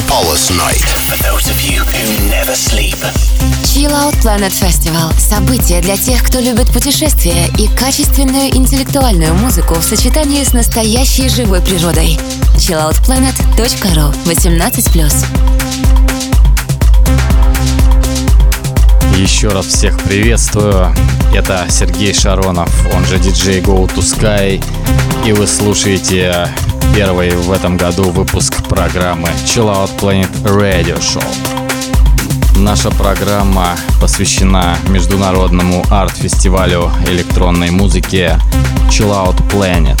[0.00, 0.84] Dance Night.
[1.08, 2.98] For those of you who never sleep.
[3.64, 9.82] Chill Out Planet Festival– событие для тех, кто любит путешествия и качественную интеллектуальную музыку в
[9.82, 12.18] сочетании с настоящей живой природой.
[12.56, 15.26] chilloutplanet.ru 18+.
[19.16, 20.94] Еще раз всех приветствую.
[21.34, 24.62] Это Сергей Шаронов, он же DJ Go to Sky.
[25.26, 26.50] И вы слушаете
[26.94, 31.24] первый в этом году выпуск программы Chill Out Planet Radio Show.
[32.56, 38.38] Наша программа посвящена международному арт-фестивалю электронной музыки
[38.88, 40.00] Chill Out Planet,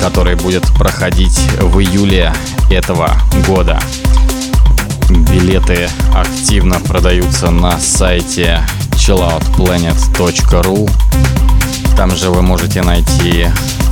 [0.00, 2.32] который будет проходить в июле
[2.70, 3.10] этого
[3.46, 3.80] года.
[5.08, 8.60] Билеты активно продаются на сайте
[8.92, 10.90] chilloutplanet.ru.
[11.96, 13.46] Там же вы можете найти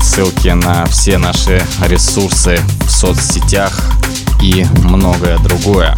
[0.09, 3.79] ссылки на все наши ресурсы в соцсетях
[4.43, 5.97] и многое другое.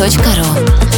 [0.00, 0.89] chilloutplanet.ru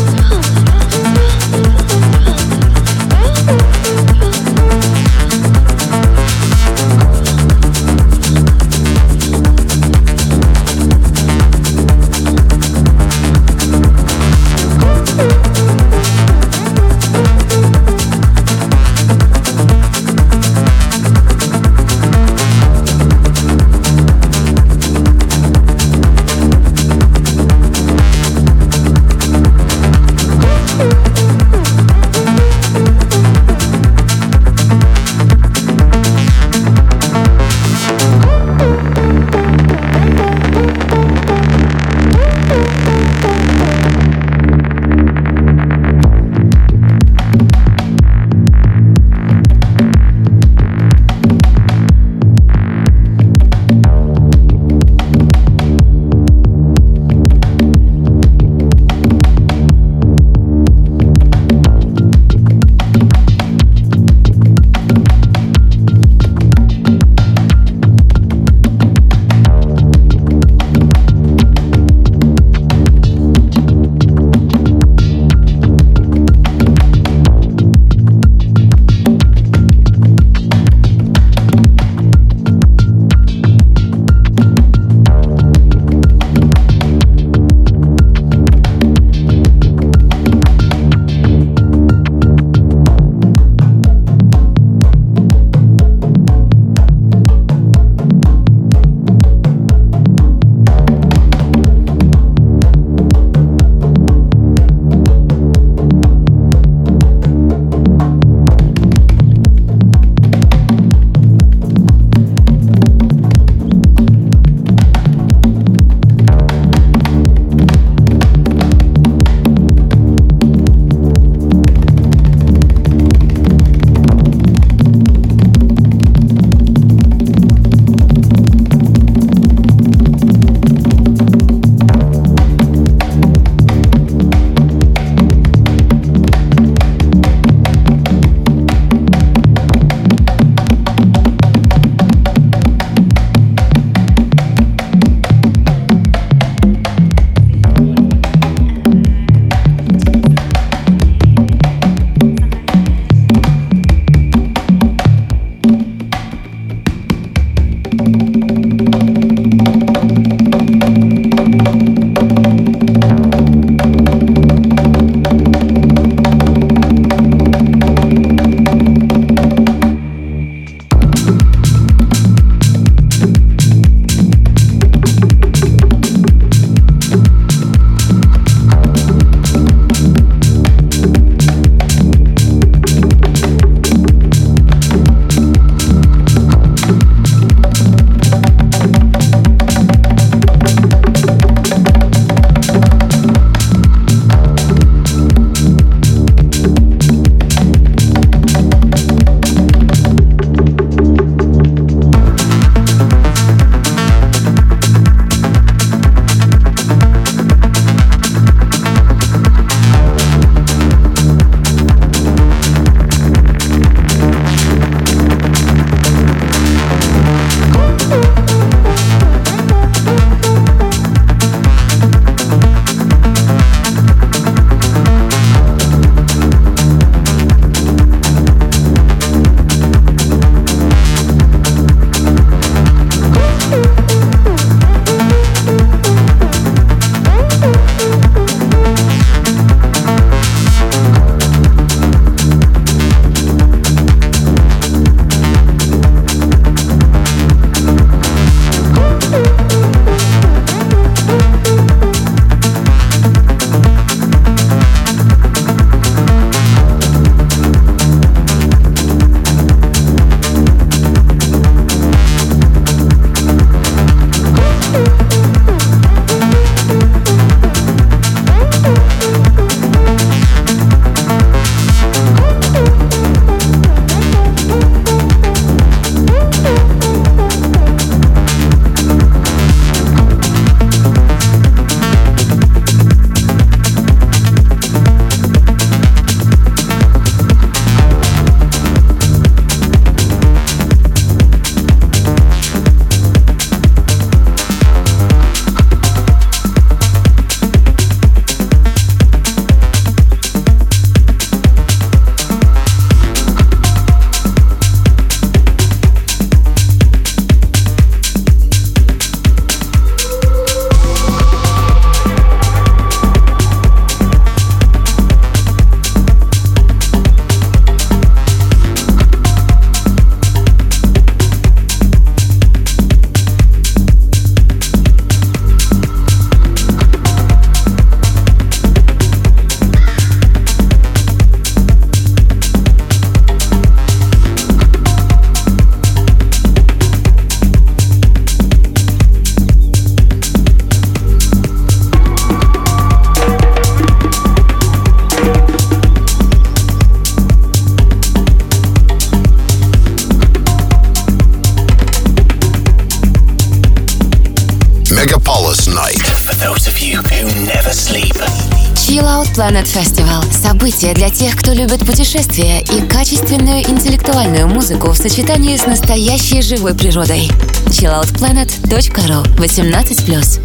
[359.55, 365.85] Planet Festival– событие для тех, кто любит путешествия и качественную интеллектуальную музыку в сочетании с
[365.85, 367.51] настоящей живой природой.
[367.87, 370.61] chilloutplanet.ru 18+.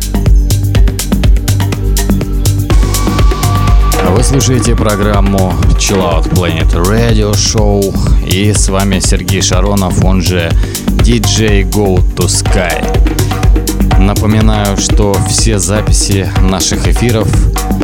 [4.15, 7.93] Вы слушаете программу Chill Out Planet Radio Show
[8.25, 10.49] и с вами Сергей Шаронов, он же
[11.03, 13.16] DJ Go to Sky.
[13.99, 17.27] Напоминаю, что все записи наших эфиров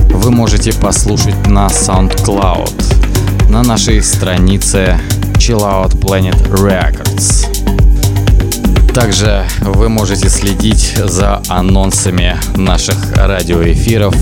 [0.10, 5.00] вы можете послушать на SoundCloud на нашей странице
[5.36, 7.46] Chill Out Planet Records.
[8.94, 14.16] Также вы можете следить за анонсами наших радиоэфиров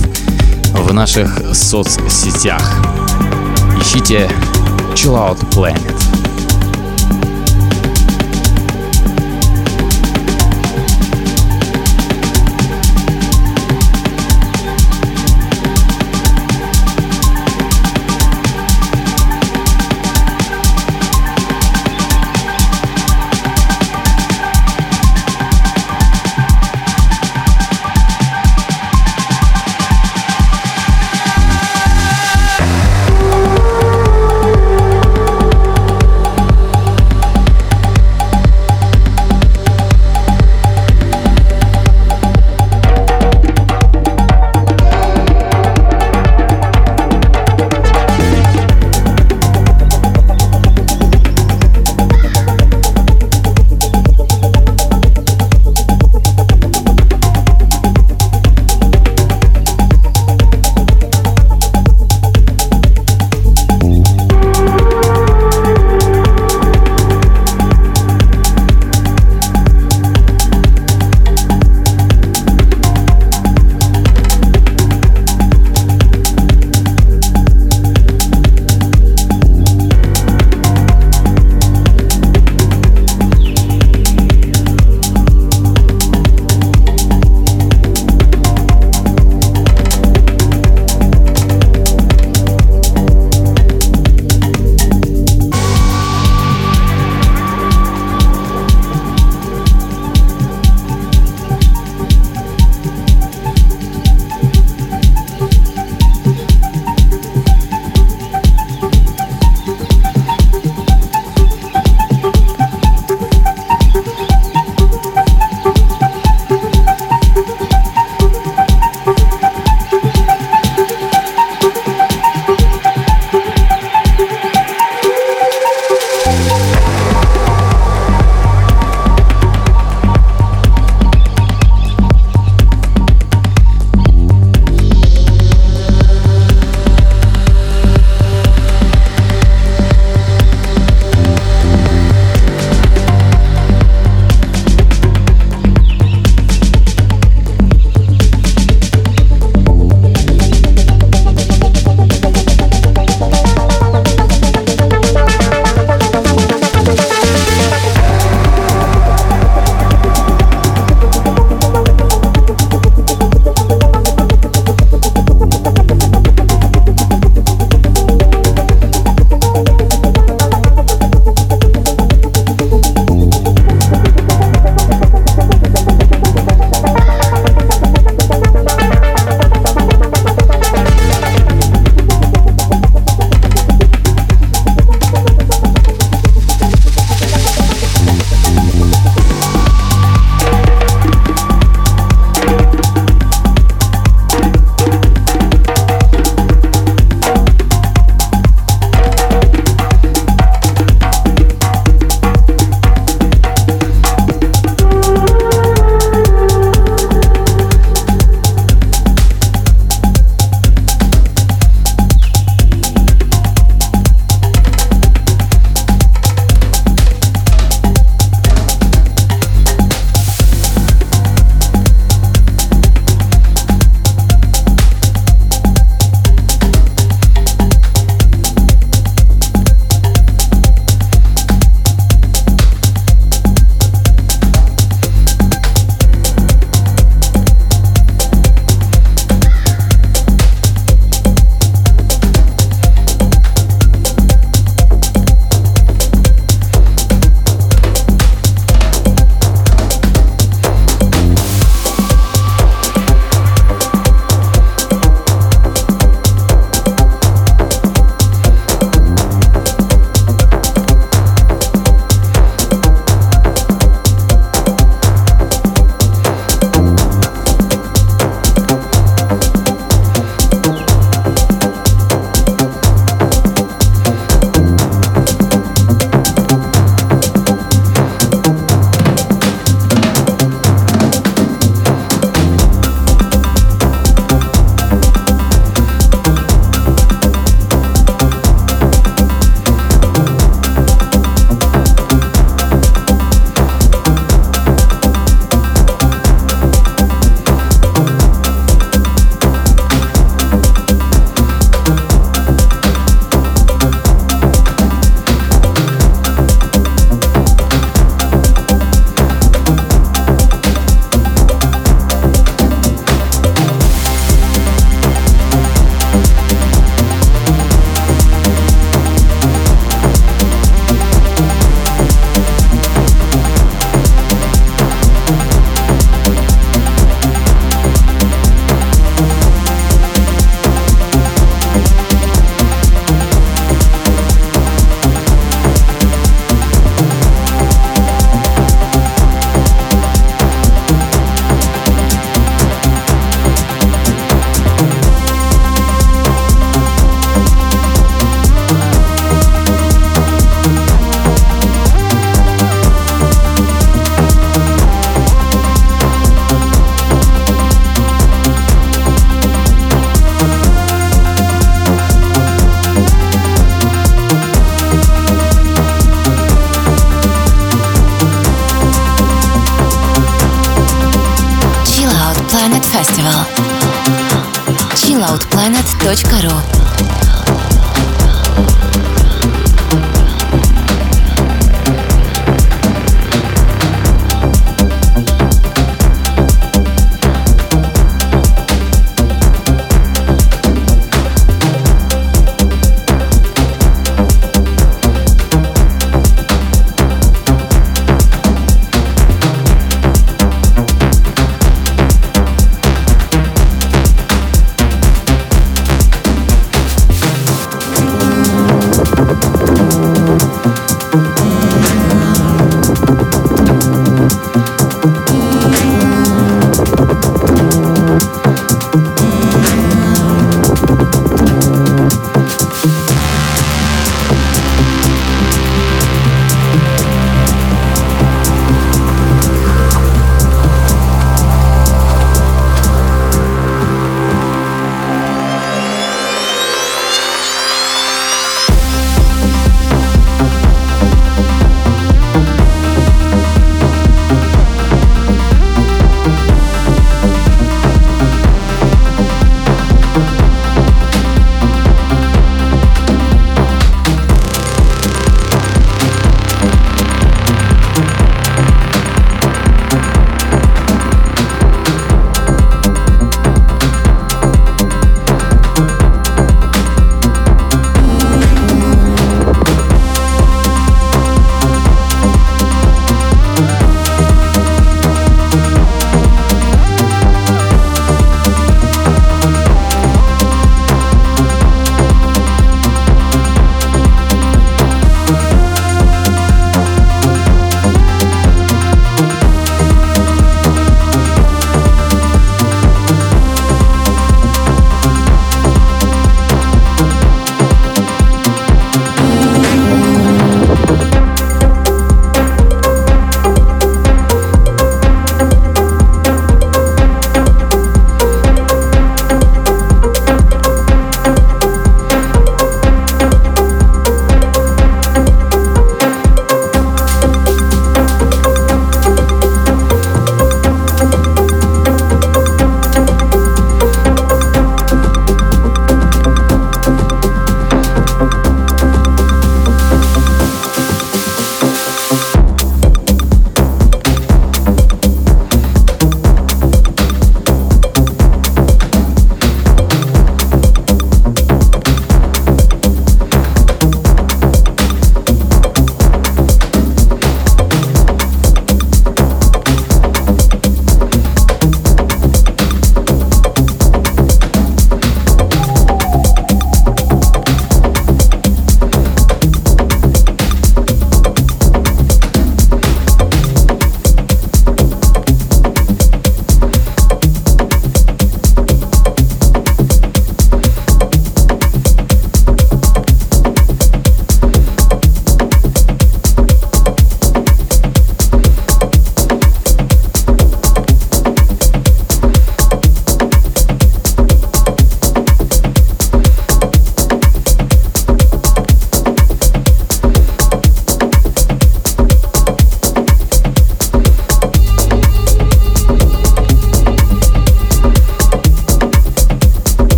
[0.74, 2.64] в наших соцсетях.
[3.80, 4.30] Ищите
[4.96, 6.01] Chill Out Planet.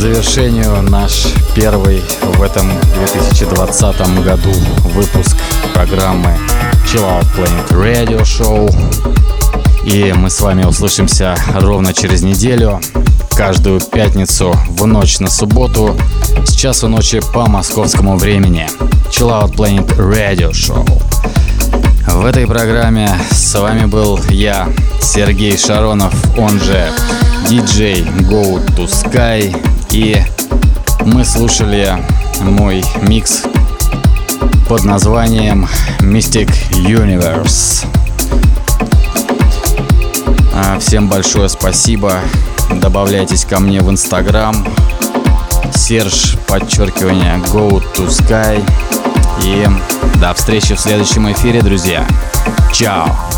[0.00, 4.50] Завершению наш первый в этом 2020 году
[4.94, 5.36] выпуск
[5.74, 6.30] программы
[6.86, 8.74] Chill Out Planet Radio Show.
[9.84, 12.80] И мы с вами услышимся ровно через неделю,
[13.36, 15.94] каждую пятницу в ночь на субботу
[16.46, 18.70] с часу ночи по московскому времени.
[19.10, 20.88] Chill Out Planet Radio Show.
[22.06, 24.66] В этой программе с вами был я,
[25.02, 26.90] Сергей Шаронов, он же
[27.50, 29.69] DJ Go to Sky.
[29.92, 30.16] И
[31.04, 31.98] мы слушали
[32.42, 33.42] мой микс
[34.68, 35.68] под названием
[35.98, 37.84] Mystic Universe.
[40.54, 42.14] А, всем большое спасибо.
[42.80, 44.64] Добавляйтесь ко мне в Инстаграм.
[45.74, 48.62] Серж, подчеркивание, Go to Sky.
[49.42, 49.66] И
[50.20, 52.06] до встречи в следующем эфире, друзья.
[52.72, 53.29] Чао!